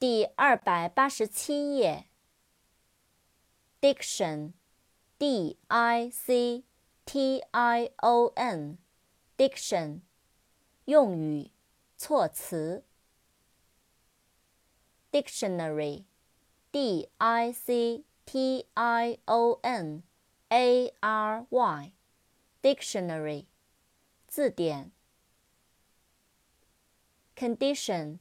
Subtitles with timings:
[0.00, 2.06] 第二百八十七页。
[3.82, 6.64] Diction，D I C
[7.04, 10.00] T I O N，Diction，
[10.86, 11.50] 用语，
[11.98, 12.82] 措辞。
[15.12, 20.02] Dictionary，D I C T I O N
[20.48, 23.44] A R Y，Dictionary，
[24.26, 24.92] 字典。
[27.36, 28.20] Condition。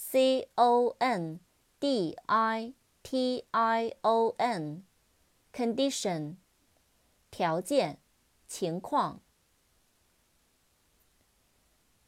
[0.00, 1.40] C O N
[1.78, 6.36] D I T I O N，condition，
[7.30, 7.98] 条件、
[8.46, 9.20] 情况。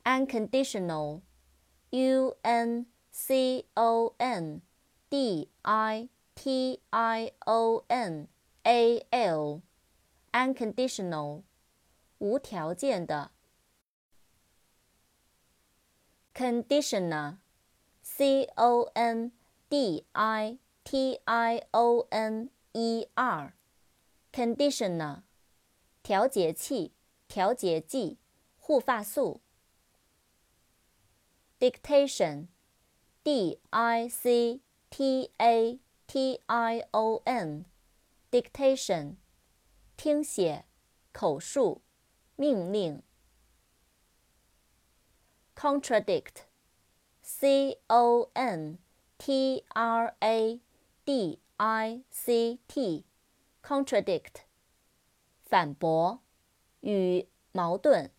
[0.04, 4.62] unconditional，U N C O N
[5.10, 8.28] D I T I O N
[8.64, 11.42] A L，unconditional，
[12.18, 13.32] 无条件的。
[16.34, 17.38] conditioner。
[18.02, 19.32] C O N
[19.68, 25.22] D I T I O N E R，conditioner，
[26.02, 26.94] 调节器、
[27.28, 28.18] 调节剂、
[28.56, 29.40] 护发素。
[31.60, 39.16] dictation，D I C T A T I O N，dictation，
[39.96, 40.64] 听写、
[41.12, 41.82] 口述、
[42.36, 43.02] 命令。
[45.54, 46.46] contradict。
[47.25, 48.79] C O N
[49.17, 50.59] T R A
[51.05, 54.43] D I C T，contradict，
[55.41, 56.19] 反驳，
[56.81, 58.11] 与矛盾。